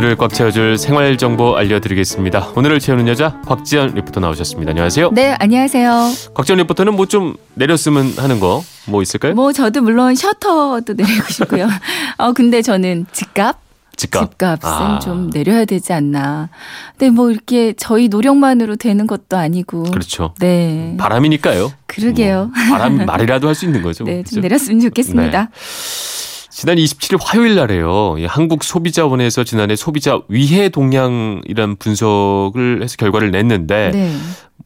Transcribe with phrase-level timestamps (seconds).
[0.00, 2.52] 오늘을 꽉 채워줄 생활 정보 알려드리겠습니다.
[2.56, 4.70] 오늘을 채우는 여자 곽지연 리포터 나오셨습니다.
[4.70, 5.10] 안녕하세요.
[5.12, 6.10] 네, 안녕하세요.
[6.32, 9.34] 곽지연 리포터는 뭐 좀 내렸으면 하는 거 뭐 있을까요?
[9.34, 11.68] 뭐 저도 물론 셔터도 내리고 싶고요.
[12.16, 13.58] 어 근데 저는 집값
[13.94, 14.30] 집값.
[14.30, 14.98] 집값은 아.
[15.00, 16.48] 좀 내려야 되지 않나.
[16.96, 19.82] 근데 뭐 이렇게 저희 노력만으로 되는 것도 아니고.
[19.90, 20.32] 그렇죠.
[20.38, 20.94] 네.
[20.98, 21.70] 바람이니까요.
[21.86, 22.50] 그러게요.
[22.68, 24.04] 뭐 바람 말이라도 할 수 있는 거죠.
[24.04, 24.36] 네, 그죠?
[24.36, 25.50] 좀 내렸으면 좋겠습니다.
[26.50, 28.16] 지난 27일 화요일 날에요.
[28.18, 34.12] 이 한국 소비자원에서 지난해 소비자 위해 동향이란 분석을 해서 결과를 냈는데 네.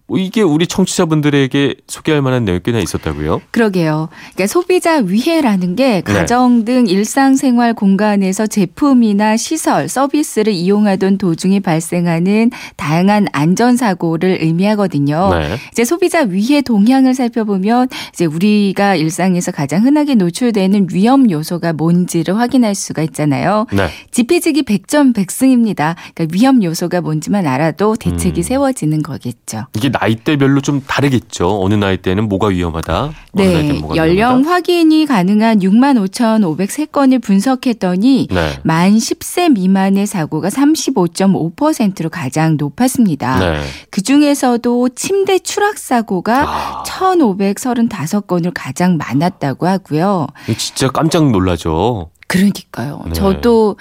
[0.07, 3.41] 뭐 이게 우리 청취자분들에게 소개할 만한 내용이 꽤나 있었다고요?
[3.51, 4.09] 그러게요.
[4.35, 6.03] 그러니까 소비자 위해라는 게 네.
[6.03, 15.31] 가정 등 일상생활 공간에서 제품이나 시설, 서비스를 이용하던 도중에 발생하는 다양한 안전사고를 의미하거든요.
[15.39, 15.57] 네.
[15.73, 22.75] 이제 소비자 위해 동향을 살펴보면 이제 우리가 일상에서 가장 흔하게 노출되는 위험 요소가 뭔지를 확인할
[22.75, 23.67] 수가 있잖아요.
[23.73, 23.89] 네.
[24.11, 25.97] 지피지기 100점 100승입니다.
[26.15, 28.43] 그러니까 위험 요소가 뭔지만 알아도 대책이 음.
[28.43, 29.67] 세워지는 거겠죠.
[29.85, 31.63] 이게 나이대별로 좀 다르겠죠.
[31.63, 33.13] 어느 나이 때는 뭐가 위험하다.
[33.35, 34.51] 네, 뭐가 연령 위험하다.
[34.51, 38.59] 확인이 가능한 6만 5,503건을 분석했더니 네.
[38.63, 43.39] 만 10세 미만의 사고가 35.5%로 가장 높았습니다.
[43.39, 43.61] 네.
[43.91, 50.29] 그 중에서도 침대 추락 사고가 아, 1,535건을 가장 많았다고 하고요.
[50.57, 52.09] 진짜 깜짝 놀라죠.
[52.27, 53.03] 그러니까요.
[53.07, 53.13] 네.
[53.13, 53.77] 저도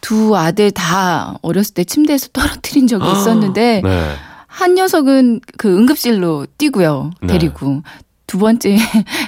[0.00, 4.14] 두 아들 다 어렸을 때 침대에서 떨어뜨린 적이 있었는데 네.
[4.50, 7.12] 한 녀석은 그 응급실로 뛰고요.
[7.22, 7.28] 네.
[7.34, 7.82] 데리고.
[8.26, 8.76] 두 번째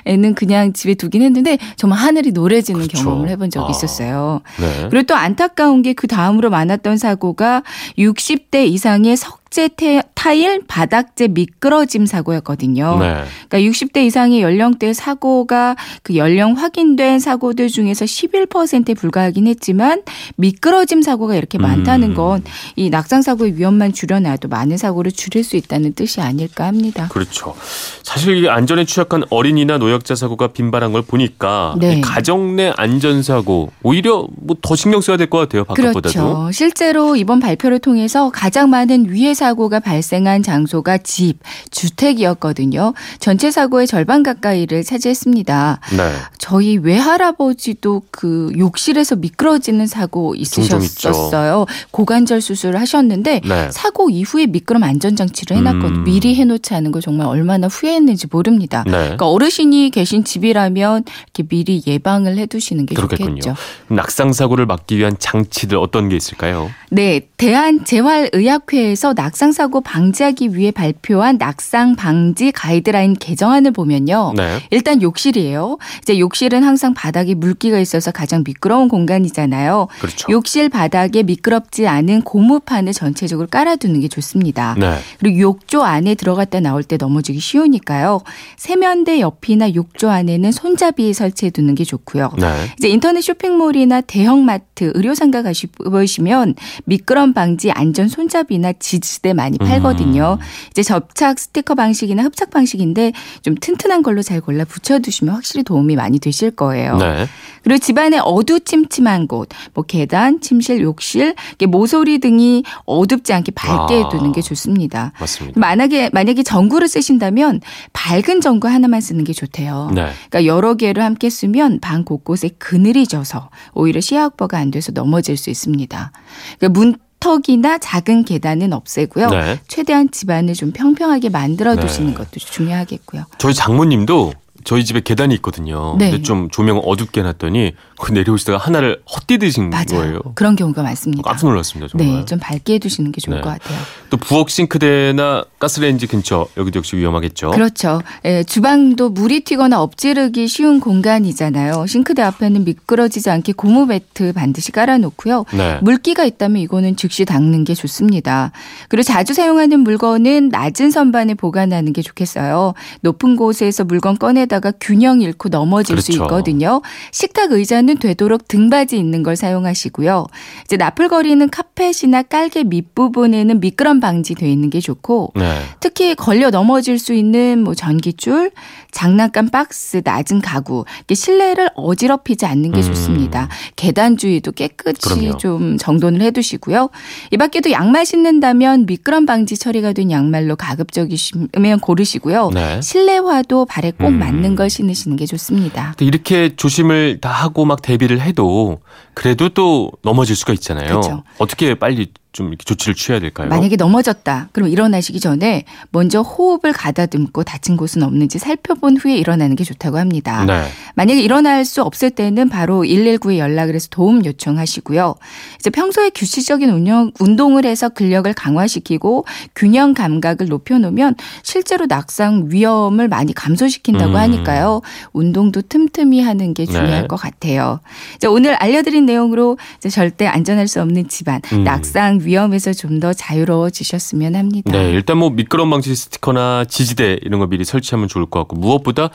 [0.06, 3.02] 애는 그냥 집에 두긴 했는데 정말 하늘이 노래지는 그렇죠.
[3.02, 3.70] 경험을 해본 적이 아.
[3.70, 4.42] 있었어요.
[4.60, 4.88] 네.
[4.90, 7.64] 그리고 또 안타까운 게 그 다음으로 많았던 사고가
[7.98, 12.96] 60대 이상의 석 재 태- 타일 바닥재 미끄러짐 사고였거든요.
[13.00, 13.24] 네.
[13.48, 20.02] 그러니까 60대 이상의 연령대 사고가 그 연령 확인된 사고들 중에서 11%에 불과하긴 했지만
[20.36, 22.14] 미끄러짐 사고가 이렇게 많다는 음.
[22.14, 27.08] 건이 낙상 사고의 위험만 줄여놔도 많은 사고를 줄일 수 있다는 뜻이 아닐까 합니다.
[27.10, 27.54] 그렇죠.
[28.02, 31.96] 사실 이 안전에 취약한 어린이나 노약자 사고가 빈발한 걸 보니까 네.
[31.96, 35.64] 이 가정 내 안전 사고 오히려 뭐 더 신경 써야 될 것 같아요.
[35.64, 36.00] 바깥보다도.
[36.00, 36.50] 그렇죠.
[36.52, 41.40] 실제로 이번 발표를 통해서 가장 많은 위해 사고가 발생한 장소가 집,
[41.72, 42.94] 주택이었거든요.
[43.18, 45.80] 전체 사고의 절반 가까이를 차지했습니다.
[45.96, 46.12] 네.
[46.38, 51.66] 저희 외할아버지도 그 욕실에서 미끄러지는 사고 있으셨었어요.
[51.90, 53.68] 고관절 수술을 하셨는데 네.
[53.72, 55.98] 사고 이후에 미끄럼 안전장치를 해놨거든요.
[55.98, 56.04] 음.
[56.04, 58.84] 미리 해놓지 않은 걸 정말 얼마나 후회했는지 모릅니다.
[58.86, 58.92] 네.
[58.92, 61.02] 그러니까 어르신이 계신 집이라면
[61.34, 63.40] 이렇게 미리 예방을 해두시는 게 그렇겠군요.
[63.40, 63.56] 좋겠죠.
[63.88, 66.70] 낙상 사고를 막기 위한 장치들 어떤 게 있을까요?
[66.90, 74.34] 네, 대한재활의학회에서 낙상 사고 방지하기 위해 발표한 낙상 방지 가이드라인 개정안을 보면요.
[74.36, 74.60] 네.
[74.70, 75.78] 일단 욕실이에요.
[76.02, 79.88] 이제 욕실은 항상 바닥에 물기가 있어서 가장 미끄러운 공간이잖아요.
[80.00, 80.32] 그렇죠.
[80.32, 84.74] 욕실 바닥에 미끄럽지 않은 고무판을 전체적으로 깔아두는 게 좋습니다.
[84.78, 84.98] 네.
[85.18, 88.20] 그리고 욕조 안에 들어갔다 나올 때 넘어지기 쉬우니까요.
[88.56, 92.32] 세면대 옆이나 욕조 안에는 손잡이 설치해 두는 게 좋고요.
[92.38, 92.46] 네.
[92.76, 96.54] 이제 인터넷 쇼핑몰이나 대형마트, 의료상가 가시 보시면
[96.84, 100.38] 미끄럼 방지 안전 손잡이나 지지 대 많이 팔거든요.
[100.40, 100.44] 음.
[100.70, 103.12] 이제 접착 스티커 방식이나 흡착 방식인데
[103.42, 106.96] 좀 튼튼한 걸로 잘 골라 붙여두시면 확실히 도움이 많이 되실 거예요.
[106.96, 107.26] 네.
[107.62, 111.36] 그리고 집안에 어두침침한 곳, 뭐 계단, 침실, 욕실,
[111.68, 114.08] 모서리 등이 어둡지 않게 밝게 아.
[114.08, 115.12] 두는 게 좋습니다.
[115.20, 115.60] 맞습니다.
[115.60, 117.60] 만약에 만약에 전구를 쓰신다면
[117.92, 119.92] 밝은 전구 하나만 쓰는 게 좋대요.
[119.94, 120.08] 네.
[120.30, 125.36] 그러니까 여러 개를 함께 쓰면 방 곳곳에 그늘이 져서 오히려 시야 확보가 안 돼서 넘어질
[125.36, 126.10] 수 있습니다.
[126.58, 129.30] 그러니까 문 턱이나 작은 계단은 없애고요.
[129.30, 129.60] 네.
[129.68, 132.14] 최대한 집안을 좀 평평하게 만들어 두시는 네.
[132.14, 133.24] 것도 중요하겠고요.
[133.38, 134.32] 저희 장모님도
[134.64, 135.96] 저희 집에 계단이 있거든요.
[135.98, 136.10] 네.
[136.10, 139.84] 근데 좀 조명 어둡게 해놨더니 그 내려오시다가 하나를 헛디 드신 맞아요.
[139.92, 140.20] 거예요.
[140.34, 141.22] 그런 경우가 많습니다.
[141.22, 141.86] 깜짝 놀랐습니다.
[141.88, 142.18] 정말.
[142.18, 143.42] 네, 좀 밝게 해두시는 게 좋을 네.
[143.42, 143.78] 것 같아요.
[144.10, 147.52] 또 부엌 싱크대나 가스레인지 근처 여기도 역시 위험하겠죠.
[147.52, 148.02] 그렇죠.
[148.24, 151.86] 예, 주방도 물이 튀거나 엎지르기 쉬운 공간이잖아요.
[151.86, 155.44] 싱크대 앞에는 미끄러지지 않게 고무 매트 반드시 깔아놓고요.
[155.52, 155.78] 네.
[155.82, 158.50] 물기가 있다면 이거는 즉시 닦는 게 좋습니다.
[158.88, 162.74] 그리고 자주 사용하는 물건은 낮은 선반에 보관하는 게 좋겠어요.
[163.02, 166.24] 높은 곳에서 물건 꺼내다가 균형 잃고 넘어질 수 그렇죠.
[166.24, 166.82] 있거든요.
[167.12, 170.26] 식탁 의자는 되도록 등받이 있는 걸 사용하시고요.
[170.64, 175.62] 이제 나풀거리는 카펫이나 깔개 밑부분에는 미끄럼 방지되어 있는 게 좋고 네.
[175.80, 178.50] 특히 걸려 넘어질 수 있는 뭐 전기줄,
[178.90, 182.82] 장난감 박스, 낮은 가구, 이게 실내를 어지럽히지 않는 게 음.
[182.82, 183.48] 좋습니다.
[183.76, 185.36] 계단 주위도 깨끗이 그럼요.
[185.38, 186.90] 좀 정돈을 해두시고요.
[187.30, 192.50] 이 밖에도 양말 신는다면 미끄럼 방지 처리가 된 양말로 가급적이시면 고르시고요.
[192.52, 192.80] 네.
[192.82, 194.18] 실내화도 발에 꼭 음.
[194.18, 195.94] 맞는 맞는 걸 신으시는 게 좋습니다.
[196.00, 198.80] 이렇게 조심을 다 하고 막 대비를 해도
[199.12, 200.86] 그래도 또 넘어질 수가 있잖아요.
[200.86, 201.24] 그렇죠.
[201.38, 203.48] 어떻게 빨리 좀 이렇게 조치를 취해야 될까요?
[203.48, 204.48] 만약에 넘어졌다.
[204.52, 210.44] 그럼 일어나시기 전에 먼저 호흡을 가다듬고 다친 곳은 없는지 살펴본 후에 일어나는 게 좋다고 합니다.
[210.46, 210.66] 네.
[210.94, 215.14] 만약에 일어날 수 없을 때는 바로 119에 연락을 해서 도움 요청하시고요.
[215.58, 223.34] 이제 평소에 규칙적인 운영, 운동을 해서 근력을 강화시키고 균형 감각을 높여놓으면 실제로 낙상 위험을 많이
[223.34, 224.16] 감소시킨다고 음.
[224.16, 224.80] 하니까요.
[225.12, 227.06] 운동도 틈틈이 하는 게 중요할 네.
[227.06, 227.80] 것 같아요.
[228.16, 231.64] 이제 오늘 알려드린 내용으로 이제 절대 안전할 수 없는 집안, 음.
[231.64, 234.70] 낙상 위험에서 좀 더 자유로워지셨으면 합니다.
[234.70, 239.10] 네, 일단 뭐 미끄럼 방지 스티커나 지지대 이런 거 미리 설치하면 좋을 것 같고 무엇보다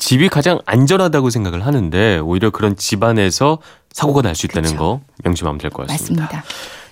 [0.00, 3.58] 집이 가장 안전하다고 생각을 하는데 오히려 그런 집안에서
[3.92, 4.78] 사고가 날 수 있다는 그쵸.
[4.78, 6.22] 거 명심하면 될 것 같습니다.
[6.24, 6.44] 맞습니다.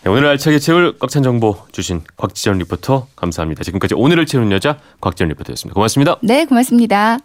[0.04, 3.64] 네, 오늘 알차게 채울 꽉찬 정보 주신 곽지연 리포터 감사합니다.
[3.64, 5.74] 지금까지 오늘을 채우는 여자 곽지연 리포터였습니다.
[5.74, 6.16] 고맙습니다.
[6.22, 7.18] 네, 고맙습니다.